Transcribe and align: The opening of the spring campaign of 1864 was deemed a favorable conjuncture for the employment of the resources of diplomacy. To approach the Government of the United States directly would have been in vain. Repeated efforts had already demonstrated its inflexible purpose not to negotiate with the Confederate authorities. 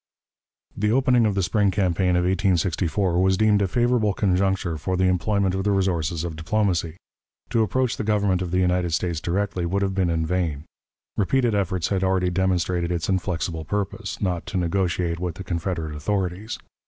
The 0.75 0.91
opening 0.91 1.27
of 1.27 1.35
the 1.35 1.43
spring 1.43 1.69
campaign 1.69 2.15
of 2.15 2.23
1864 2.25 3.21
was 3.21 3.37
deemed 3.37 3.61
a 3.61 3.67
favorable 3.67 4.13
conjuncture 4.15 4.75
for 4.79 4.97
the 4.97 5.03
employment 5.03 5.53
of 5.53 5.63
the 5.63 5.69
resources 5.69 6.23
of 6.23 6.35
diplomacy. 6.35 6.97
To 7.51 7.61
approach 7.61 7.97
the 7.97 8.03
Government 8.03 8.41
of 8.41 8.49
the 8.49 8.57
United 8.57 8.93
States 8.95 9.21
directly 9.21 9.63
would 9.63 9.83
have 9.83 9.93
been 9.93 10.09
in 10.09 10.25
vain. 10.25 10.63
Repeated 11.17 11.53
efforts 11.53 11.89
had 11.89 12.03
already 12.03 12.31
demonstrated 12.31 12.91
its 12.91 13.09
inflexible 13.09 13.63
purpose 13.63 14.19
not 14.19 14.47
to 14.47 14.57
negotiate 14.57 15.19
with 15.19 15.35
the 15.35 15.43
Confederate 15.43 15.93
authorities. 15.95 16.57